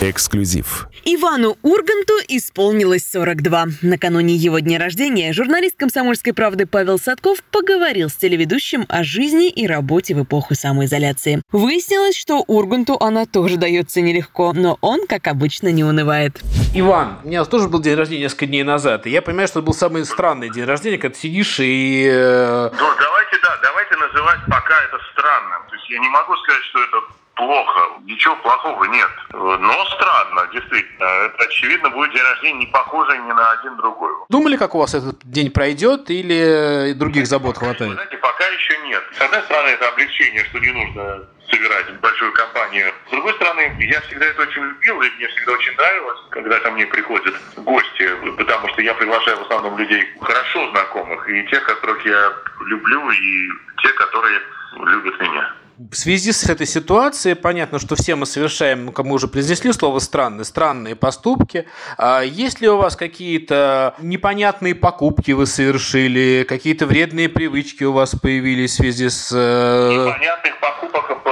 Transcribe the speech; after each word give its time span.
Эксклюзив. 0.00 0.86
Ивану 1.04 1.56
Урганту 1.62 2.14
исполнилось 2.28 3.04
42. 3.10 3.66
Накануне 3.82 4.36
его 4.36 4.60
дня 4.60 4.78
рождения 4.78 5.32
журналист 5.32 5.76
«Комсомольской 5.76 6.32
правды» 6.32 6.66
Павел 6.66 7.00
Садков 7.00 7.42
поговорил 7.50 8.08
с 8.08 8.14
телеведущим 8.14 8.86
о 8.88 9.02
жизни 9.02 9.48
и 9.48 9.66
работе 9.66 10.14
в 10.14 10.22
эпоху 10.22 10.54
самоизоляции. 10.54 11.42
Выяснилось, 11.50 12.16
что 12.16 12.44
Урганту 12.46 12.96
она 13.00 13.26
тоже 13.26 13.56
дается 13.56 14.00
нелегко, 14.00 14.52
но 14.52 14.78
он, 14.82 15.08
как 15.08 15.26
обычно, 15.26 15.68
не 15.72 15.82
унывает. 15.82 16.38
Иван, 16.74 17.18
у 17.24 17.26
меня 17.26 17.44
тоже 17.44 17.68
был 17.68 17.80
день 17.80 17.96
рождения 17.96 18.22
несколько 18.22 18.46
дней 18.46 18.62
назад, 18.62 19.04
и 19.06 19.10
я 19.10 19.20
понимаю, 19.20 19.48
что 19.48 19.58
это 19.58 19.66
был 19.66 19.74
самый 19.74 20.04
странный 20.04 20.48
день 20.50 20.64
рождения, 20.64 20.98
когда 20.98 21.14
ты 21.16 21.22
сидишь 21.22 21.58
и... 21.58 22.06
э, 22.08 22.70
Ну, 22.72 22.78
давайте, 22.78 23.36
да, 23.42 23.58
давайте 23.64 23.96
называть 23.96 24.38
пока 24.48 24.74
это 24.84 24.98
странным. 25.12 25.62
То 25.68 25.74
есть 25.74 25.90
я 25.90 25.98
не 25.98 26.08
могу 26.08 26.36
сказать, 26.36 26.62
что 26.70 26.78
это 26.84 26.96
плохо. 27.38 27.80
Ничего 28.04 28.36
плохого 28.36 28.84
нет. 28.84 29.10
Но 29.32 29.84
странно, 29.86 30.48
действительно. 30.52 31.04
Это, 31.04 31.44
очевидно, 31.44 31.90
будет 31.90 32.12
день 32.12 32.22
рождения 32.22 32.58
не 32.58 32.66
похожий 32.66 33.18
ни 33.18 33.32
на 33.32 33.52
один 33.52 33.76
другой. 33.76 34.12
Думали, 34.28 34.56
как 34.56 34.74
у 34.74 34.78
вас 34.78 34.94
этот 34.94 35.18
день 35.24 35.50
пройдет, 35.50 36.10
или 36.10 36.92
других 36.94 37.26
забот 37.26 37.56
хватает? 37.56 37.92
знаете, 37.92 38.16
пока 38.18 38.44
еще 38.46 38.76
нет. 38.78 39.02
С 39.12 39.20
одной 39.20 39.40
стороны, 39.42 39.68
это 39.68 39.88
облегчение, 39.88 40.44
что 40.44 40.58
не 40.58 40.72
нужно 40.72 41.26
собирать 41.50 41.90
большую 42.00 42.32
компанию. 42.32 42.92
С 43.06 43.10
другой 43.10 43.32
стороны, 43.34 43.74
я 43.80 44.00
всегда 44.02 44.26
это 44.26 44.42
очень 44.42 44.62
любил, 44.62 45.00
и 45.00 45.10
мне 45.16 45.28
всегда 45.28 45.52
очень 45.52 45.74
нравилось, 45.76 46.18
когда 46.30 46.58
ко 46.58 46.70
мне 46.72 46.86
приходят 46.86 47.34
гости, 47.56 48.10
потому 48.36 48.68
что 48.68 48.82
я 48.82 48.94
приглашаю 48.94 49.38
в 49.38 49.42
основном 49.42 49.78
людей 49.78 50.04
хорошо 50.20 50.70
знакомых, 50.70 51.28
и 51.30 51.46
тех, 51.46 51.62
которых 51.64 52.04
я 52.04 52.32
люблю, 52.66 53.10
и 53.10 53.48
те, 53.82 53.88
которые 53.90 54.40
любят 54.76 55.20
меня. 55.20 55.54
В 55.78 55.94
связи 55.94 56.32
с 56.32 56.42
этой 56.50 56.66
ситуацией 56.66 57.36
понятно, 57.36 57.78
что 57.78 57.94
все 57.94 58.16
мы 58.16 58.26
совершаем, 58.26 58.92
мы 58.96 59.14
уже 59.14 59.28
произнесли 59.28 59.72
слово 59.72 60.00
странные, 60.00 60.44
странные 60.44 60.96
поступки. 60.96 61.68
А 61.96 62.22
есть 62.22 62.60
ли 62.60 62.68
у 62.68 62.78
вас 62.78 62.96
какие-то 62.96 63.94
непонятные 64.00 64.74
покупки 64.74 65.30
вы 65.30 65.46
совершили, 65.46 66.44
какие-то 66.48 66.84
вредные 66.86 67.28
привычки 67.28 67.84
у 67.84 67.92
вас 67.92 68.16
появились 68.16 68.72
в 68.72 68.74
связи 68.74 69.08
с... 69.08 69.30
э, 69.32 69.92
Непонятных 69.92 70.58
покупок 70.58 71.24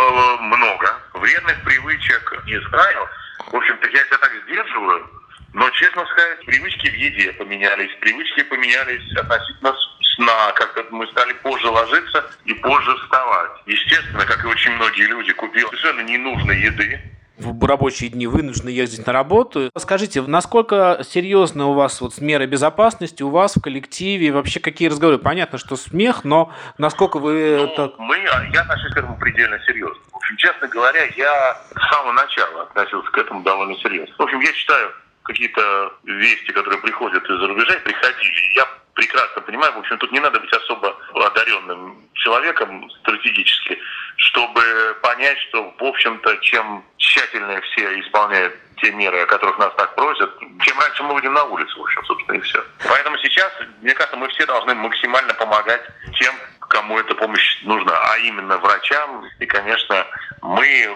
много. 0.42 0.94
Вредных 1.14 1.64
привычек 1.64 2.44
не 2.47 2.60
знаю. 2.69 3.08
В 3.50 3.56
общем-то, 3.56 3.88
я 3.88 3.98
себя 4.05 4.19
так 4.20 4.31
сдерживаю. 4.47 5.10
Но, 5.55 5.69
честно 5.70 6.05
сказать, 6.06 6.44
привычки 6.47 6.88
в 6.88 6.94
еде 6.94 7.33
поменялись. 7.33 7.91
Привычки 8.00 8.44
поменялись 8.44 9.10
относительно 9.16 9.75
сна. 10.17 10.53
Как-то 10.55 10.84
мы 10.91 11.06
стали 11.09 11.33
позже 11.42 11.69
ложиться 11.69 12.25
и 12.45 12.55
позже 12.55 12.97
вставать. 12.97 13.53
Естественно, 13.67 14.25
как 14.27 14.45
и 14.45 14.48
очень 14.48 14.72
многие 14.72 15.06
люди, 15.06 15.33
купил 15.33 15.69
совершенно 15.69 16.00
ненужной 16.00 16.59
еды. 16.59 17.00
в 17.39 17.64
рабочие 17.67 18.09
дни 18.09 18.27
вынуждены 18.27 18.70
ездить 18.70 19.06
на 19.06 19.12
работу. 19.12 19.70
Скажите, 19.77 20.22
насколько 20.22 21.00
серьезно 21.06 21.67
у 21.67 21.75
вас 21.75 22.00
вот 22.00 22.19
меры 22.19 22.47
безопасности, 22.47 23.22
у 23.22 23.28
вас 23.28 23.56
в 23.56 23.61
коллективе, 23.62 24.33
вообще 24.33 24.59
какие 24.59 24.89
разговоры? 24.89 25.19
Понятно, 25.19 25.59
что 25.59 25.77
смех, 25.77 26.25
но 26.25 26.50
насколько 26.78 27.19
вы 27.19 27.59
Ну, 27.61 27.75
так... 27.77 27.98
мы, 27.98 28.17
а 28.17 28.42
я 28.55 28.62
отношусь 28.62 28.92
к 28.94 28.97
этому 28.97 29.19
предельно 29.19 29.59
серьезно. 29.67 29.98
В 30.11 30.17
общем, 30.17 30.37
честно 30.39 30.67
говоря, 30.69 31.05
я 31.14 31.61
с 31.78 31.94
самого 31.94 32.12
начала 32.12 32.62
относился 32.62 33.11
к 33.11 33.19
этому 33.19 33.42
довольно 33.42 33.77
серьезно. 33.81 34.14
В 34.17 34.22
общем, 34.22 34.41
я 34.41 34.53
читаю 34.55 34.91
какие-то 35.27 35.92
вести, 36.05 36.52
которые 36.52 36.80
приходят 36.80 37.24
из-за 37.24 37.46
рубежа, 37.46 37.74
приходили. 37.84 38.55
Я 38.55 38.66
прекрасно 38.94 39.42
понимаю, 39.42 39.72
в 39.74 39.78
общем, 39.78 39.98
тут 39.98 40.12
не 40.12 40.20
надо 40.20 40.41
быть 40.41 40.52
особо 40.52 40.96
одаренным 41.14 42.02
человеком 42.14 42.91
стратегически, 43.02 43.78
чтобы 44.16 44.62
понять, 45.02 45.38
что, 45.48 45.74
в 45.78 45.84
общем-то, 45.84 46.36
чем 46.38 46.84
тщательнее 46.97 47.60
все 47.60 48.00
исполняют 48.00 48.54
те 48.78 48.91
меры, 48.92 49.20
о 49.20 49.27
которых 49.27 49.58
нас 49.58 49.72
так 49.77 49.94
просят, 49.94 50.30
чем 50.60 50.78
раньше 50.78 51.02
мы 51.02 51.14
выйдем 51.14 51.32
на 51.32 51.44
улицу, 51.44 51.78
в 51.78 51.82
общем, 51.82 52.04
собственно, 52.04 52.36
и 52.36 52.41
все. 52.41 52.64
Поэтому 52.88 53.16
сейчас, 53.19 53.52
мне 53.80 53.94
кажется, 53.94 54.16
мы 54.16 54.28
все 54.28 54.47
должны 54.47 54.74
максимально 54.74 55.34
помогать 55.34 55.82
тем, 56.19 56.34
кому 56.69 56.99
эта 56.99 57.15
помощь 57.15 57.62
нужна, 57.62 57.93
а 57.93 58.19
именно 58.19 58.59
врачам. 58.59 59.25
И, 59.38 59.47
конечно, 59.47 60.06
мы 60.43 60.66
э, 60.66 60.88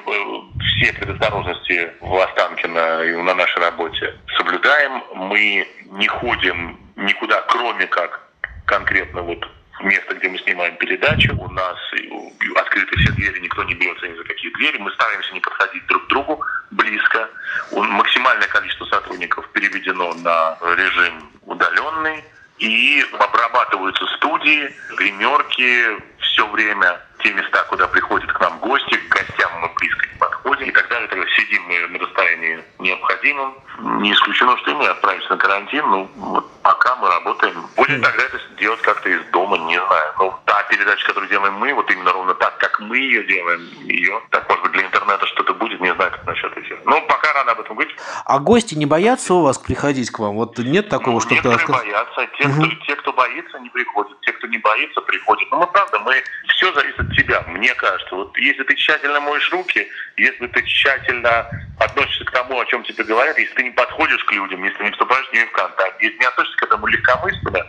все 0.60 0.92
предосторожности 0.92 1.92
в 2.00 2.16
Останкино 2.16 3.03
и 3.04 3.16
на 3.16 3.34
нашей 3.34 3.60
работе 3.60 4.16
соблюдаем. 4.36 5.03
Мы 5.14 5.66
не 5.86 6.06
ходим 6.06 6.78
никуда, 6.97 7.42
кроме 7.48 7.86
как 7.86 8.20
конкретно 8.66 9.22
вот 9.22 9.47
место, 9.82 10.14
где 10.14 10.28
мы 10.28 10.38
снимаем 10.38 10.76
передачу. 10.76 11.34
У 11.36 11.48
нас 11.48 11.76
открыты 12.56 12.97
все 12.98 13.12
двери, 13.12 13.41
никто 13.41 13.64
не 13.64 13.75
берется 13.75 14.06
ни 14.08 14.16
за 14.16 14.25
какие 14.25 14.52
двери. 14.52 14.78
Мы 14.78 14.91
стараемся 14.92 15.32
не 15.32 15.41
подходить 15.41 15.87
друг 15.87 16.06
к 16.06 16.08
другу 16.08 16.44
близко. 16.70 17.28
Максимальное 17.72 18.48
количество 18.48 18.84
сотрудников 18.87 19.48
переведено 19.52 20.14
на 20.14 20.58
режим 20.76 21.31
удаленный. 21.42 22.25
И 22.60 23.03
обрабатываются 23.19 24.06
студии, 24.16 24.71
гримерки 24.97 25.98
все 26.21 26.47
время, 26.48 27.00
те 27.22 27.32
места, 27.32 27.65
куда 27.69 27.88
приходят 27.88 28.31
к 28.31 28.41
нам 28.41 28.59
гости, 28.59 28.97
к 28.97 29.09
гостям 29.09 29.50
мы 29.60 29.71
близко 29.76 30.06
не 30.06 30.19
подходим 30.19 30.69
и 30.69 30.72
так 30.72 30.88
далее. 30.88 31.09
Тогда 31.09 31.26
сидим 31.37 31.62
мы 31.62 31.88
на 31.88 31.99
расстоянии 31.99 32.62
необходимом. 32.78 33.54
Не 34.03 34.12
исключено, 34.12 34.59
что 34.59 34.72
и 34.72 34.75
мы 34.75 34.87
отправимся 34.87 35.31
на 35.31 35.37
карантин. 35.38 35.88
Ну, 35.88 36.10
вот 36.16 36.62
пока 36.62 36.97
мы 36.97 37.09
работаем. 37.09 37.66
Будем 37.76 38.03
тогда 38.03 38.25
это 38.25 38.38
делать 38.59 38.82
как-то 38.82 39.09
из 39.09 39.25
дома, 39.32 39.56
не 39.56 39.78
знаю. 39.78 40.15
Ну, 40.19 40.34
передача, 40.70 41.06
которую 41.06 41.28
делаем 41.28 41.54
мы, 41.54 41.75
вот 41.75 41.91
именно 41.91 42.12
ровно 42.12 42.34
так, 42.34 42.56
как 42.58 42.81
мы 42.81 42.97
ее 42.97 43.25
делаем, 43.25 43.60
ее, 43.82 44.22
так, 44.31 44.48
может 44.48 44.62
быть, 44.62 44.72
для 44.72 44.84
интернета 44.86 45.26
что-то 45.26 45.53
будет, 45.54 45.81
не 45.81 45.92
знаю, 45.94 46.10
как 46.10 46.25
насчет 46.25 46.56
эфира. 46.56 46.81
Ну, 46.84 47.03
пока 47.06 47.32
рано 47.32 47.53
об 47.53 47.60
этом 47.60 47.76
говорить. 47.76 47.94
А 48.25 48.38
гости 48.38 48.75
не 48.75 48.86
боятся 48.86 49.34
у 49.34 49.42
вас 49.42 49.58
приходить 49.58 50.10
к 50.10 50.19
вам? 50.19 50.36
Вот 50.36 50.58
нет 50.58 50.88
такого, 50.88 51.20
что... 51.20 51.34
Некоторые 51.34 51.66
боятся, 51.66 52.26
те, 52.38 52.48
кто, 52.48 52.66
те, 52.86 52.97
кто 52.97 53.12
боится, 53.12 53.58
не 53.58 53.69
приходят. 53.69 54.20
Те, 54.22 54.32
кто 54.32 54.47
не 54.47 54.58
боится, 54.58 55.00
приходят. 55.03 55.50
Но 55.50 55.58
мы 55.58 55.66
правда, 55.66 55.98
мы 55.98 56.22
все 56.48 56.72
зависит 56.72 57.00
от 57.00 57.12
тебя, 57.12 57.42
мне 57.48 57.75
кажется. 57.75 58.14
Вот 58.14 58.37
если 58.38 58.62
ты 58.62 58.75
тщательно 58.76 59.20
моешь 59.20 59.50
руки, 59.52 59.87
если 60.16 60.47
ты 60.47 60.62
тщательно 60.62 61.50
относишься 61.78 62.25
к 62.25 62.31
тому, 62.31 62.60
о 62.60 62.66
чем 62.66 62.84
тебе 62.84 63.04
говорят, 63.04 63.37
если 63.38 63.54
ты 63.54 63.62
не 63.64 63.70
подходишь 63.70 64.25
к 64.25 64.32
людям, 64.32 64.62
если 64.62 64.84
не 64.84 64.91
вступаешь 64.92 65.28
с 65.28 65.32
ними 65.32 65.44
в 65.44 65.52
контакт, 65.52 66.00
если 66.00 66.19
не 66.19 66.26
относишься 66.26 66.58
к 66.58 66.62
этому 66.62 66.87
легкомысленно, 66.87 67.66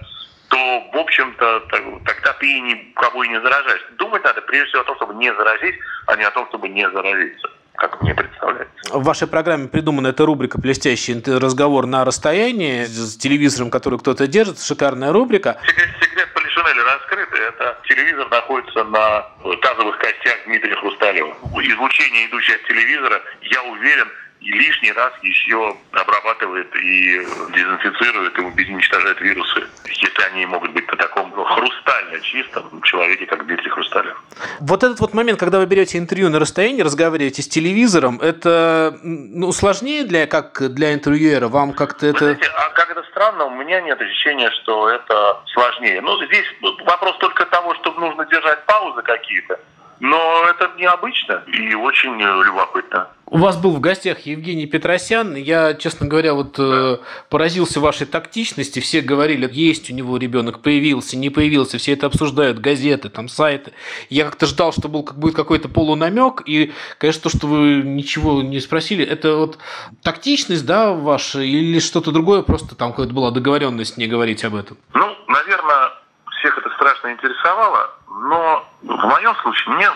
то, 0.51 0.89
в 0.91 0.97
общем-то, 0.97 1.61
тогда 2.05 2.33
ты 2.33 2.59
никого 2.59 3.23
и 3.23 3.29
не 3.29 3.39
заражаешь. 3.39 3.85
Думать 3.97 4.23
надо 4.23 4.41
прежде 4.41 4.67
всего 4.67 4.81
о 4.81 4.83
том, 4.85 4.95
чтобы 4.97 5.13
не 5.13 5.33
заразить, 5.33 5.75
а 6.07 6.15
не 6.17 6.23
о 6.23 6.31
том, 6.31 6.45
чтобы 6.49 6.67
не 6.67 6.89
заразиться, 6.89 7.49
как 7.75 8.01
мне 8.01 8.13
представляется. 8.13 8.75
В 8.91 9.01
вашей 9.03 9.29
программе 9.29 9.69
придумана 9.69 10.07
эта 10.07 10.25
рубрика 10.25 10.59
«Блестящий 10.59 11.15
разговор 11.25 11.85
на 11.85 12.03
расстоянии» 12.03 12.83
с 12.83 13.15
телевизором, 13.15 13.71
который 13.71 13.97
кто-то 13.99 14.27
держит. 14.27 14.59
Шикарная 14.59 15.13
рубрика. 15.13 15.57
Секрет, 15.65 15.89
секрет 16.01 16.27
Полишинеля 16.33 16.83
раскрыт. 16.83 17.29
Это 17.31 17.77
телевизор 17.87 18.29
находится 18.29 18.83
на 18.83 19.25
тазовых 19.61 19.97
костях 19.99 20.35
Дмитрия 20.45 20.75
Хрусталева. 20.75 21.33
Излучение, 21.63 22.27
идущее 22.27 22.57
от 22.57 22.63
телевизора, 22.63 23.21
я 23.43 23.63
уверен, 23.63 24.09
и 24.41 24.51
лишний 24.51 24.91
раз 24.91 25.13
еще 25.21 25.75
обрабатывает 25.91 26.75
и 26.75 27.19
дезинфицирует 27.53 28.37
и 28.37 28.41
уничтожает 28.41 29.21
вирусы, 29.21 29.67
если 29.85 30.23
они 30.31 30.45
могут 30.47 30.71
быть 30.71 30.87
на 30.87 30.97
таком 30.97 31.31
хрустально 31.31 32.19
чистом 32.21 32.81
человеке, 32.81 33.27
как 33.27 33.45
Дмитрий 33.45 33.69
Хрусталев. 33.69 34.19
Вот 34.59 34.83
этот 34.83 34.99
вот 34.99 35.13
момент, 35.13 35.39
когда 35.39 35.59
вы 35.59 35.67
берете 35.67 35.99
интервью 35.99 36.29
на 36.29 36.39
расстоянии, 36.39 36.81
разговариваете 36.81 37.43
с 37.43 37.47
телевизором, 37.47 38.19
это 38.19 38.97
ну, 39.03 39.51
сложнее 39.51 40.05
для, 40.05 40.25
как 40.25 40.73
для 40.73 40.93
интервьюера? 40.93 41.47
Вам 41.47 41.73
как-то 41.73 42.07
это... 42.07 42.19
знаете, 42.19 42.49
а 42.55 42.69
как 42.71 42.89
это 42.89 43.03
странно, 43.11 43.45
у 43.45 43.51
меня 43.51 43.79
нет 43.81 44.01
ощущения, 44.01 44.49
что 44.63 44.89
это 44.89 45.41
сложнее. 45.53 46.01
Ну, 46.01 46.17
здесь 46.25 46.45
вопрос 46.83 47.15
только 47.19 47.45
того, 47.45 47.75
что 47.75 47.91
нужно 47.93 48.25
держать 48.25 48.65
паузы 48.65 49.03
какие-то. 49.03 49.59
Но 49.99 50.45
это 50.49 50.71
необычно 50.77 51.43
и 51.45 51.75
очень 51.75 52.19
э, 52.19 52.43
любопытно. 52.43 53.07
У 53.33 53.37
вас 53.37 53.55
был 53.55 53.71
в 53.71 53.79
гостях 53.79 54.25
Евгений 54.25 54.65
Петросян. 54.65 55.35
Я, 55.35 55.73
честно 55.73 56.05
говоря, 56.05 56.33
вот 56.33 56.59
э, 56.59 56.97
поразился 57.29 57.79
вашей 57.79 58.05
тактичности. 58.05 58.81
Все 58.81 58.99
говорили, 58.99 59.49
есть 59.49 59.89
у 59.89 59.93
него 59.93 60.17
ребенок, 60.17 60.61
появился, 60.61 61.15
не 61.15 61.29
появился. 61.29 61.77
Все 61.77 61.93
это 61.93 62.07
обсуждают, 62.07 62.59
газеты, 62.59 63.07
там 63.07 63.29
сайты. 63.29 63.71
Я 64.09 64.25
как-то 64.25 64.47
ждал, 64.47 64.73
что 64.73 64.89
был, 64.89 65.03
как 65.03 65.17
будет 65.17 65.33
какой-то 65.33 65.69
полунамек. 65.69 66.41
И, 66.45 66.73
конечно, 66.97 67.21
то, 67.21 67.29
что 67.29 67.47
вы 67.47 67.83
ничего 67.85 68.41
не 68.41 68.59
спросили, 68.59 69.05
это 69.05 69.37
вот 69.37 69.59
тактичность, 70.03 70.65
да, 70.65 70.91
ваша, 70.91 71.39
или 71.39 71.79
что-то 71.79 72.11
другое, 72.11 72.41
просто 72.41 72.75
там 72.75 72.91
какая-то 72.91 73.13
была 73.13 73.31
договоренность 73.31 73.95
не 73.95 74.07
говорить 74.07 74.43
об 74.43 74.55
этом. 74.55 74.75
Ну, 74.93 75.15
наверное, 75.29 75.93
всех 76.37 76.57
это 76.57 76.69
страшно 76.71 77.13
интересовало, 77.13 77.91
но 78.09 78.67
в 78.81 79.05
моем 79.07 79.33
случае 79.35 79.73
мне, 79.75 79.87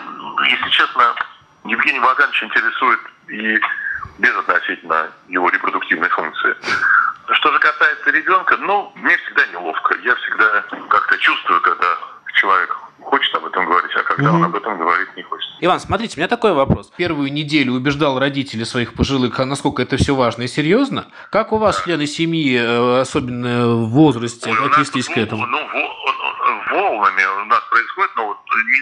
если 0.48 0.70
честно, 0.70 1.14
Евгений 1.66 2.00
Ваганович 2.00 2.44
интересует 2.44 3.00
и 3.28 3.58
безотносительно 4.18 5.10
его 5.28 5.48
репродуктивной 5.48 6.08
функции. 6.08 6.54
Что 7.32 7.52
же 7.52 7.58
касается 7.58 8.10
ребенка, 8.10 8.56
ну, 8.56 8.92
мне 8.94 9.16
всегда 9.18 9.46
неловко. 9.46 9.96
Я 10.04 10.14
всегда 10.14 10.64
как-то 10.88 11.18
чувствую, 11.18 11.60
когда 11.60 11.96
человек 12.34 12.76
хочет 13.00 13.34
об 13.34 13.46
этом 13.46 13.66
говорить, 13.66 13.90
а 13.94 14.02
когда 14.02 14.32
он 14.32 14.44
об 14.44 14.54
этом 14.54 14.78
говорит, 14.78 15.08
не 15.16 15.22
хочет. 15.22 15.48
Иван, 15.60 15.80
смотрите, 15.80 16.16
у 16.16 16.18
меня 16.18 16.28
такой 16.28 16.52
вопрос. 16.52 16.92
Первую 16.96 17.32
неделю 17.32 17.72
убеждал 17.72 18.18
родителей 18.18 18.64
своих 18.64 18.94
пожилых, 18.94 19.38
а 19.40 19.44
насколько 19.44 19.82
это 19.82 19.96
все 19.96 20.14
важно 20.14 20.42
и 20.42 20.48
серьезно. 20.48 21.06
Как 21.30 21.52
у 21.52 21.58
вас 21.58 21.82
члены 21.82 22.06
семьи, 22.06 22.58
э, 22.58 23.00
особенно 23.00 23.68
в 23.68 23.90
возрасте, 23.90 24.50
Ой, 24.50 24.70
отнеслись 24.70 25.08
к 25.08 25.16
этому? 25.16 25.46
Ну, 25.46 25.58
волнами 26.70 27.24
у 27.42 27.44
нас 27.46 27.62
происходит. 27.70 28.10
Ну, 28.16 28.26
вот 28.26 28.38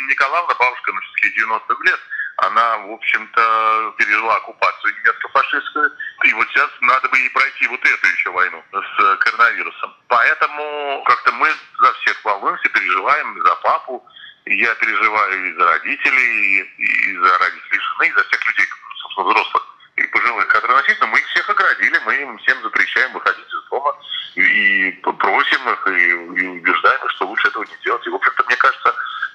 Николаевна, 0.08 0.54
бабушка, 0.58 0.92
на 0.92 1.00
все 1.00 1.26
90-х 1.28 1.84
лет, 1.84 2.00
она, 2.36 2.78
в 2.78 2.92
общем-то, 2.92 3.94
пережила 3.98 4.36
оккупацию 4.36 4.94
немецко-фашистскую. 4.96 5.92
И 6.24 6.32
вот 6.34 6.48
сейчас 6.48 6.70
надо 6.80 7.08
бы 7.08 7.18
ей 7.18 7.30
пройти 7.30 7.66
вот 7.68 7.80
эту 7.80 8.06
еще 8.06 8.30
войну 8.30 8.62
с 8.72 9.16
коронавирусом. 9.18 9.94
Поэтому 10.08 11.02
как-то 11.06 11.32
мы 11.32 11.48
за 11.80 11.92
всех 11.94 12.24
волнуемся, 12.24 12.68
переживаем 12.70 13.42
за 13.42 13.54
папу. 13.56 14.04
Я 14.46 14.74
переживаю 14.74 15.48
и 15.48 15.54
за 15.54 15.64
родителей, 15.64 16.60
и 16.78 17.16
за 17.16 17.38
родителей 17.38 17.80
жены, 17.80 18.08
и 18.08 18.12
за 18.12 18.24
всех 18.24 18.48
людей, 18.48 18.66
собственно, 19.02 19.28
взрослых 19.28 19.66
и 19.96 20.02
пожилых, 20.08 20.48
которые 20.48 20.76
носительно. 20.78 21.06
Мы 21.06 21.18
их 21.18 21.26
всех 21.28 21.48
оградили, 21.48 21.98
мы 22.04 22.14
им 22.16 22.38
всем 22.38 22.62
запрещаем 22.62 23.12
выходить 23.12 23.46
из 23.46 23.68
дома 23.70 23.96
и 24.34 24.90
просим 25.02 25.68
их, 25.70 25.86
и, 25.86 26.10
и 26.10 26.46
убеждаем 26.48 27.04
их, 27.04 27.10
что 27.12 27.26
лучше 27.26 27.48
этого 27.48 27.64
не 27.64 27.76
делать. 27.84 28.06
И, 28.06 28.10
в 28.10 28.14
общем-то, 28.16 28.44
мне 28.44 28.56
кажется, 28.56 28.94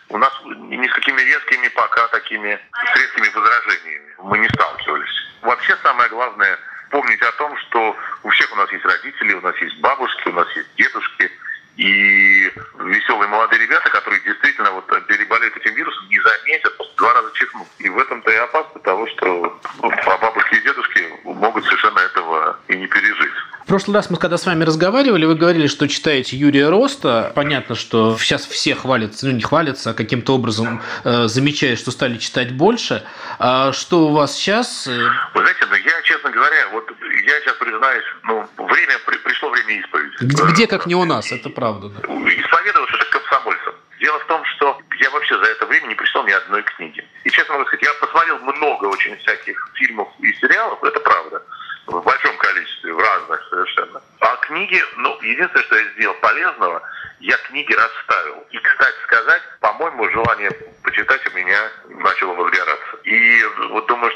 у 0.10 0.18
нас 0.18 0.34
ни 0.44 0.88
с 0.88 0.94
какими 0.94 1.22
вескими 1.22 1.68
пока 1.70 2.08
такими 2.10 2.60
средствами 3.00 3.30
возражениями 3.30 4.14
мы 4.20 4.38
не 4.40 4.50
сталкивались. 4.50 5.28
Вообще 5.42 5.76
самое 5.84 6.10
главное 6.10 6.60
помнить 6.92 7.22
о 7.22 7.32
том, 7.34 7.56
что 7.58 7.96
у 8.24 8.30
всех 8.30 8.52
у 8.52 8.56
нас 8.56 8.72
есть 8.72 8.86
родители, 8.86 9.34
у 9.34 9.42
нас 9.42 9.56
есть 9.58 9.80
бабушки, 9.80 10.28
у 10.28 10.34
нас 10.34 10.48
есть 10.56 10.70
дедушки, 10.76 11.32
и 11.78 12.52
веселые 12.80 13.30
молодые 13.30 13.62
ребята, 13.62 13.90
которые 13.90 14.22
действительно 14.24 14.72
вот 14.72 14.86
переболеют 15.08 15.56
этим 15.56 15.76
вирусом, 15.76 16.10
не 16.10 16.20
заметят, 16.20 16.74
два 16.98 17.14
раза 17.14 17.32
чихнут. 17.36 17.68
И 17.78 17.88
в 17.88 17.98
этом-то 17.98 18.32
и 18.32 18.36
опасно 18.36 18.82
того, 18.82 19.08
что 19.08 19.62
ну, 19.82 19.92
бабушки 20.06 20.56
и 20.56 20.62
дедушки 20.62 21.08
могут 21.24 21.64
совершенно 21.66 22.00
этого 22.00 22.60
и 22.68 22.76
не 22.76 22.88
пережить 22.88 23.34
прошлый 23.70 23.96
раз 23.96 24.10
мы 24.10 24.18
когда 24.18 24.38
с 24.38 24.46
вами 24.48 24.64
разговаривали, 24.64 25.26
вы 25.26 25.36
говорили, 25.36 25.68
что 25.68 25.88
читаете 25.88 26.36
Юрия 26.36 26.70
Роста. 26.70 27.32
Понятно, 27.36 27.76
что 27.76 28.18
сейчас 28.18 28.46
все 28.46 28.74
хвалятся, 28.74 29.28
ну 29.28 29.32
не 29.32 29.44
хвалятся, 29.44 29.92
а 29.92 29.94
каким-то 29.94 30.34
образом 30.34 30.82
э, 31.04 31.28
замечают, 31.28 31.80
что 31.80 31.92
стали 31.92 32.18
читать 32.18 32.52
больше. 32.52 33.04
А 33.38 33.72
что 33.72 34.08
у 34.08 34.14
вас 34.14 34.36
сейчас? 34.36 34.88
Вы 34.88 35.42
знаете, 35.42 35.66
ну 35.70 35.76
я, 35.76 36.02
честно 36.02 36.32
говоря, 36.32 36.68
вот 36.74 36.90
я 37.26 37.40
сейчас 37.42 37.56
признаюсь, 37.58 38.04
ну, 38.24 38.50
время, 38.58 38.98
при, 39.06 39.18
пришло 39.18 39.50
время 39.52 39.80
исповеди. 39.80 40.16
Где, 40.20 40.44
где 40.44 40.68
как 40.68 40.88
не 40.88 40.96
у 40.96 41.06
нас, 41.06 41.32
это 41.32 41.50
правда. 41.50 41.90
Да. 41.90 42.00
Исповедовался 42.00 42.96
это 42.96 43.20
комсомольцам. 43.20 43.76
Дело 44.00 44.18
в 44.20 44.26
том, 44.26 44.44
что 44.46 44.80
я 45.00 45.12
вообще 45.12 45.38
за 45.38 45.46
это 45.46 45.68
время 45.68 45.88
не 45.88 45.96
прочитал 45.96 46.26
ни 46.26 46.32
одной 46.32 46.64
книги. 46.64 47.06
И 47.24 47.30
честно 47.30 47.54
могу 47.54 47.68
сказать, 47.68 47.84
я 47.84 47.94
посмотрел 48.02 48.40
много 48.40 48.86
очень 48.86 49.16
всяких 49.18 49.70
фильмов 49.76 50.08
и 50.22 50.34
сериалов, 50.42 50.84
это 50.84 51.00
правда 51.02 51.44
в 51.90 52.04
большом 52.04 52.38
количестве, 52.38 52.94
в 52.94 53.00
разных 53.00 53.48
совершенно. 53.50 54.02
А 54.20 54.36
книги, 54.38 54.82
ну, 54.98 55.18
единственное, 55.22 55.64
что 55.64 55.76
я 55.76 55.92
сделал 55.94 56.16
полезного, 56.22 56.82
я 57.20 57.38
книги 57.38 57.74
расставил. 57.74 58.46
И, 58.52 58.60
кстати 58.60 58.96
сказать, 59.04 59.42
по-моему, 59.60 60.10
желание 60.10 60.52
почитать 60.84 61.22
у 61.28 61.38
меня 61.38 61.72
начало 61.90 62.34
возгораться. 62.34 62.98
И 63.04 63.44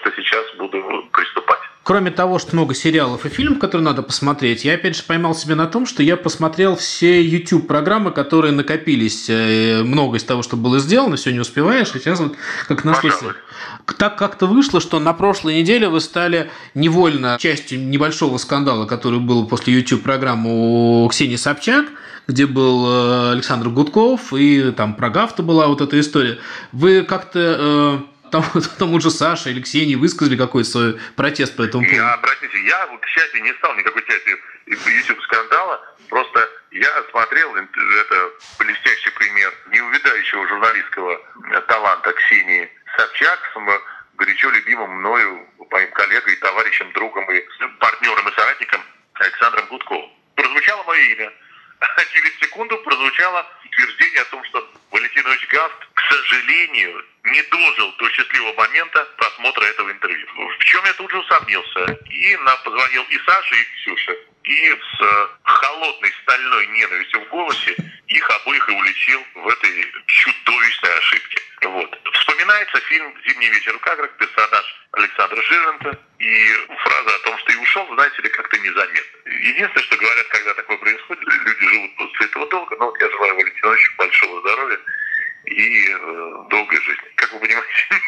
что 0.04 0.12
сейчас 0.22 0.44
буду 0.58 0.78
приступать. 1.12 1.60
Кроме 1.84 2.12
того, 2.12 2.40
что 2.40 2.56
много 2.56 2.74
сериалов 2.74 3.26
и 3.26 3.30
фильмов, 3.30 3.60
которые 3.60 3.84
надо 3.84 4.04
посмотреть, 4.04 4.64
я 4.64 4.76
опять 4.76 4.96
же 4.96 5.04
поймал 5.04 5.36
себя 5.36 5.56
на 5.56 5.68
том, 5.68 5.86
что 5.86 6.02
я 6.02 6.16
посмотрел 6.16 6.78
все 6.78 7.22
YouTube-программы, 7.22 8.12
которые 8.12 8.54
накопились. 8.54 9.30
Э, 9.30 9.84
много 9.84 10.16
из 10.16 10.24
того, 10.24 10.44
что 10.44 10.56
было 10.56 10.80
сделано, 10.80 11.18
все 11.18 11.32
не 11.34 11.40
успеваешь, 11.40 11.94
и 11.94 12.00
сейчас 12.00 12.22
вот 12.22 12.36
как 12.70 12.86
нашлось. 12.86 13.16
Так 13.98 14.18
как-то 14.18 14.46
вышло, 14.46 14.80
что 14.80 15.00
на 15.00 15.12
прошлой 15.12 15.60
неделе 15.60 15.90
вы 15.90 16.00
стали 16.00 16.50
невольно 16.74 17.38
частью 17.38 17.86
небольшого 17.86 18.38
скандала, 18.38 18.86
который 18.86 19.20
был 19.20 19.46
после 19.46 19.74
YouTube-программы 19.74 21.04
у 21.04 21.08
Ксении 21.10 21.36
Собчак, 21.36 21.88
где 22.28 22.46
был 22.46 22.86
э, 22.88 23.32
Александр 23.34 23.68
Гудков, 23.68 24.32
и 24.34 24.72
там 24.72 24.96
про 24.96 25.10
Гафта 25.10 25.44
была 25.44 25.68
вот 25.68 25.82
эта 25.82 26.00
история. 26.00 26.38
Вы 26.72 27.04
как-то 27.04 28.06
э, 28.34 28.42
там, 28.42 28.62
тому 28.80 29.00
же 29.00 29.12
Саша 29.12 29.50
или 29.50 29.62
Ксении 29.62 29.96
высказали 29.96 30.38
какой-то 30.38 30.70
свой 30.70 31.00
протест 31.16 31.56
по 31.56 31.64
этому 31.64 31.84
поводу? 31.84 32.02
Я, 32.02 32.18
простите, 32.18 32.64
я, 32.66 32.88
к 32.88 33.08
счастью, 33.08 33.44
не 33.44 33.54
стал 33.54 33.76
никакой 33.76 34.04
частью 34.06 34.38
YouTube-скандала, 34.68 35.82
просто 36.10 36.50
я 36.72 37.04
смотрел, 37.12 37.56
это 37.56 38.32
блестящий 38.60 39.10
пример 39.12 39.54
неувидающего 39.70 40.48
журналистского 40.48 41.20
таланта 41.68 42.14
Ксении 42.14 42.70
Собчак 42.98 43.40
горячо 44.16 44.50
любимым 44.52 44.92
мною, 45.00 45.48
моим 45.72 45.92
коллегой, 45.92 46.36
товарищем, 46.38 46.92
другом 46.94 47.30
и 47.32 47.44
партнером 47.80 48.28
и 48.28 48.34
соратником 48.34 48.82
Александром 49.14 49.68
Гудковым. 49.68 50.10
Прозвучало 50.36 50.84
мое 50.84 51.00
имя. 51.00 51.34
А 51.80 52.06
через 52.14 52.40
секунду 52.40 52.78
прозвучало 52.80 53.46
утверждение 53.66 54.22
о 54.22 54.26
том, 54.26 54.44
что 54.46 54.72
Валентин 54.92 55.26
Ильич 55.28 55.48
Гафт, 55.50 55.88
к 55.94 56.02
сожалению, 56.02 57.06
не 57.26 57.42
дожил 57.44 57.93
момента 58.64 59.06
просмотра 59.18 59.66
этого 59.66 59.92
интервью. 59.92 60.28
В 60.60 60.64
чем 60.64 60.86
я 60.86 60.94
тут 60.94 61.12
же 61.12 61.20
усомнился. 61.20 62.00
И 62.10 62.38
нам 62.38 62.58
позвонил 62.64 63.04
и 63.10 63.20
Саша, 63.26 63.56
и 63.56 63.64
Ксюша. 63.64 64.16
И 64.44 64.70
с 64.70 65.02
э, 65.02 65.28
холодной 65.44 66.14
стальной 66.24 66.68
ненавистью 66.68 67.22
в 67.22 67.30
голосе 67.30 67.76
их 68.08 68.30
обоих 68.30 68.70
и 68.70 68.72
уличил 68.74 69.24
в 69.36 69.48
этой 69.48 69.92
чудовищной 70.08 70.98
ошибке. 70.98 71.42
Вот. 71.62 72.00
Вспоминается 72.14 72.78
фильм 72.82 73.14
«Зимний 73.26 73.50
вечер 73.50 73.74
в 73.78 73.82
Каграх», 73.82 74.12
персонаж 74.18 74.66
Александра 74.92 75.42
Жирента, 75.42 75.98
и 76.20 76.54
фраза 76.84 77.16
о 77.16 77.20
том, 77.20 77.38
что 77.38 77.54
и 77.54 77.56
ушел, 77.56 77.88
знаете 77.96 78.22
ли, 78.22 78.30
как-то 78.30 78.58
незаметно. 78.58 79.18
Единственное, 79.26 79.84
что 79.84 79.98
говорят, 79.98 80.28
когда 80.28 80.54
такое 80.56 80.78
происходит, 80.78 81.24
люди 81.24 81.68
живут 81.68 81.96
после 81.96 82.26
этого 82.26 82.48
долго, 82.48 82.76
но 82.78 82.86
вот 82.86 83.00
я 83.00 83.10
желаю 83.10 83.36
Валентину 83.36 83.72
очень 83.72 83.96
большого 83.98 84.42
здоровья 84.42 84.80
и 85.46 85.90
э, 85.90 86.34
долгой 86.50 86.82
жизни. 86.82 87.12
Как 87.16 87.32
вы 87.34 87.40
понимаете, 87.40 88.02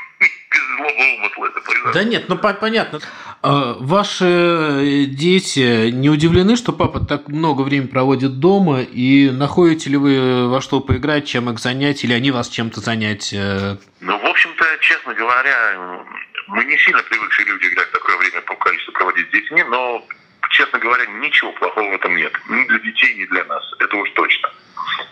злого 0.95 1.13
умысла 1.15 1.45
это 1.47 1.62
произошло. 1.62 1.92
Да 1.94 2.03
нет, 2.03 2.30
ну 2.30 2.38
понятно. 2.38 3.00
А, 3.42 3.75
ваши 3.80 5.06
дети 5.07 5.92
не 5.92 6.09
удивлены, 6.09 6.56
что 6.56 6.74
папа 6.74 7.00
так 7.00 7.27
много 7.27 7.62
времени 7.62 7.88
проводит 7.88 8.39
дома, 8.39 8.81
и 8.81 9.30
находите 9.31 9.89
ли 9.89 9.97
вы 9.97 10.50
во 10.50 10.62
что 10.62 10.80
поиграть, 10.80 11.27
чем 11.27 11.50
их 11.50 11.59
занять, 11.59 12.03
или 12.03 12.13
они 12.13 12.31
вас 12.31 12.50
чем-то 12.50 12.80
занять? 12.80 13.33
Э? 13.33 13.77
Ну, 14.01 14.18
в 14.19 14.25
общем-то, 14.25 14.65
честно 14.81 15.13
говоря, 15.13 16.03
мы 16.47 16.63
не 16.65 16.77
сильно 16.77 17.01
привыкшие 17.03 17.48
люди 17.48 17.68
играть 17.68 17.91
такое 17.91 18.18
время 18.18 18.41
по 18.41 18.56
количеству 18.56 18.94
проводить 18.94 19.27
с 19.27 19.31
детьми, 19.31 19.63
но, 19.63 20.06
честно 20.51 20.79
говоря, 20.79 21.05
ничего 21.05 21.51
плохого 21.53 21.91
в 21.91 21.93
этом 21.93 22.15
нет. 22.15 22.34
Ни 22.50 22.63
для 22.67 22.79
детей, 22.79 23.15
ни 23.15 23.25
для 23.25 23.43
нас. 23.46 23.63
Это 23.79 23.96
уж 23.98 24.10
точно. 24.12 24.50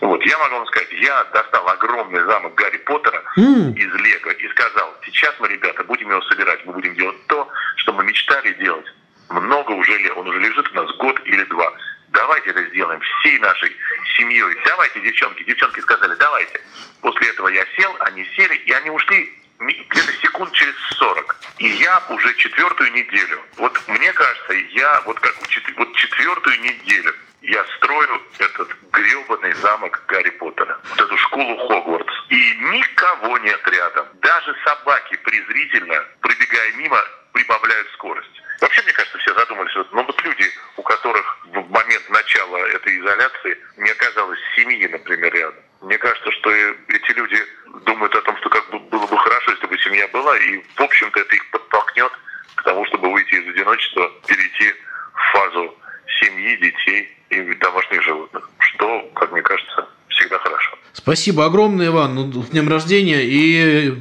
Вот, 0.00 0.24
я 0.24 0.38
могу 0.38 0.56
вам 0.56 0.66
сказать, 0.66 0.88
я 0.92 1.24
достал 1.32 1.68
огромный 1.68 2.22
замок 2.24 2.54
Гарри 2.54 2.78
Поттера 2.78 3.22
mm. 3.36 3.76
из 3.76 3.94
Лего 3.94 4.33
сказал, 4.70 4.94
сейчас 5.04 5.34
мы, 5.38 5.48
ребята, 5.48 5.84
будем 5.84 6.10
его 6.10 6.22
собирать, 6.22 6.64
мы 6.64 6.72
будем 6.72 6.94
делать 6.94 7.26
то, 7.26 7.48
что 7.76 7.92
мы 7.92 8.04
мечтали 8.04 8.52
делать. 8.54 8.86
Много 9.28 9.72
уже 9.72 9.96
лет, 9.98 10.12
он 10.16 10.28
уже 10.28 10.38
лежит 10.38 10.70
у 10.70 10.74
нас 10.74 10.96
год 10.96 11.20
или 11.24 11.42
два. 11.44 11.72
Давайте 12.08 12.50
это 12.50 12.64
сделаем 12.66 13.00
всей 13.00 13.38
нашей 13.40 13.74
семьей. 14.16 14.56
Давайте, 14.64 15.00
девчонки. 15.00 15.42
Девчонки 15.44 15.80
сказали, 15.80 16.14
давайте. 16.16 16.60
После 17.00 17.28
этого 17.28 17.48
я 17.48 17.64
сел, 17.76 17.94
они 18.00 18.24
сели, 18.36 18.54
и 18.54 18.72
они 18.72 18.90
ушли 18.90 19.32
где-то 19.58 20.12
секунд 20.22 20.52
через 20.52 20.74
40. 20.98 21.36
И 21.58 21.68
я 21.68 22.02
уже 22.08 22.34
четвертую 22.34 22.92
неделю, 22.92 23.40
вот 23.56 23.80
мне 23.88 24.12
кажется, 24.12 24.52
я 24.52 25.02
вот 25.06 25.18
как 25.20 25.36
вот 25.76 25.94
четвертую 25.94 26.60
неделю 26.60 27.14
я 27.44 27.64
строю 27.76 28.22
этот 28.38 28.68
гребаный 28.90 29.52
замок 29.54 30.02
Гарри 30.08 30.30
Поттера, 30.30 30.78
вот 30.82 31.00
эту 31.00 31.16
школу 31.18 31.56
Хогвартс. 31.68 32.12
И 32.30 32.56
никого 32.56 33.38
нет 33.38 33.60
рядом. 33.66 34.06
Даже 34.14 34.54
собаки 34.64 35.16
презрительно, 35.16 36.02
пробегая 36.20 36.72
мимо, 36.72 37.00
прибавляют 37.32 37.88
скорость. 37.92 38.42
Вообще, 38.60 38.82
мне 38.82 38.92
кажется, 38.92 39.18
все 39.18 39.34
задумались, 39.34 39.74
ну 39.92 40.04
вот 40.04 40.24
люди, 40.24 40.48
у 40.76 40.82
которых 40.82 41.38
в 41.44 41.70
момент 41.70 42.08
начала 42.08 42.56
этой 42.68 42.98
изоляции 42.98 43.58
не 43.76 43.90
оказалось 43.90 44.38
семьи, 44.56 44.86
например, 44.86 45.34
рядом. 45.34 45.60
Мне 45.82 45.98
кажется, 45.98 46.30
что 46.32 46.50
эти 46.50 47.12
люди 47.12 47.42
думают 47.84 48.14
о 48.14 48.22
том, 48.22 48.36
что 48.38 48.48
как 48.48 48.70
бы 48.70 48.78
было 48.78 49.06
бы 49.06 49.18
хорошо, 49.18 49.50
если 49.50 49.66
бы 49.66 49.78
семья 49.78 50.08
была, 50.08 50.38
и, 50.38 50.62
в 50.76 50.80
общем-то, 50.80 51.20
это 51.20 51.34
их 51.34 51.50
подтолкнет 51.50 52.12
к 52.54 52.62
тому, 52.62 52.86
чтобы 52.86 53.12
выйти 53.12 53.34
из 53.34 53.48
одиночества, 53.48 54.10
перейти 54.26 54.72
в 55.12 55.32
фазу 55.32 55.76
семьи, 56.20 56.56
детей 56.56 57.14
и 57.30 57.54
домашних 57.54 58.02
животных, 58.02 58.48
что, 58.58 59.10
как 59.14 59.32
мне 59.32 59.42
кажется, 59.42 59.88
всегда 60.08 60.38
хорошо. 60.38 60.78
Спасибо 61.04 61.44
огромное, 61.44 61.88
Иван, 61.88 62.14
ну, 62.14 62.42
с 62.42 62.48
днем 62.48 62.66
рождения, 62.66 63.20
и 63.20 63.92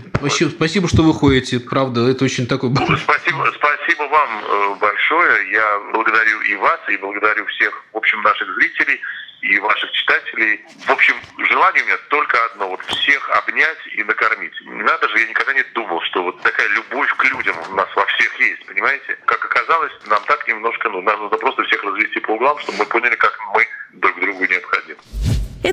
спасибо, 0.55 0.88
что 0.88 1.03
вы 1.03 1.13
ходите, 1.13 1.60
правда, 1.60 2.07
это 2.07 2.24
очень 2.24 2.48
такой... 2.48 2.72
Спасибо, 2.74 3.51
спасибо 3.53 4.03
вам 4.03 4.29
э, 4.39 4.75
большое, 4.79 5.51
я 5.51 5.79
благодарю 5.91 6.39
и 6.39 6.55
вас, 6.55 6.79
и 6.88 6.95
благодарю 6.95 7.45
всех, 7.48 7.83
в 7.91 7.98
общем, 7.98 8.22
наших 8.22 8.48
зрителей, 8.55 9.01
и 9.41 9.60
ваших 9.60 9.91
читателей. 9.91 10.62
В 10.86 10.91
общем, 10.91 11.15
желание 11.50 11.83
у 11.83 11.88
меня 11.88 11.98
только 12.07 12.38
одно, 12.45 12.69
вот 12.69 12.81
всех 12.86 13.29
обнять 13.31 13.79
и 13.98 14.03
накормить. 14.03 14.53
Надо 14.63 15.10
же, 15.10 15.19
я 15.19 15.27
никогда 15.27 15.53
не 15.53 15.63
думал, 15.75 16.00
что 16.03 16.24
вот 16.24 16.41
такая 16.41 16.69
любовь 16.69 17.13
к 17.17 17.25
людям 17.25 17.57
у 17.69 17.75
нас 17.75 17.89
во 17.98 18.05
всех 18.05 18.39
есть, 18.39 18.65
понимаете? 18.65 19.17
Как 19.25 19.43
оказалось, 19.43 19.91
нам 20.07 20.24
так 20.25 20.48
немножко, 20.48 20.88
ну, 20.88 21.01
нам 21.01 21.19
нужно 21.19 21.38
просто 21.38 21.63
всех 21.63 21.83
развести 21.83 22.22
по 22.22 22.31
углам, 22.31 22.57
чтобы 22.60 22.77
мы 22.77 22.86
поняли, 22.86 23.15
как 23.15 23.38
мы. 23.53 23.67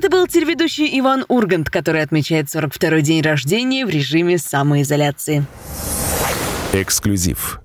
Это 0.01 0.09
был 0.09 0.25
телеведущий 0.25 0.99
Иван 0.99 1.25
Ургант, 1.27 1.69
который 1.69 2.01
отмечает 2.01 2.47
42-й 2.47 3.03
день 3.03 3.21
рождения 3.21 3.85
в 3.85 3.89
режиме 3.89 4.39
самоизоляции. 4.39 5.45
Эксклюзив. 6.73 7.61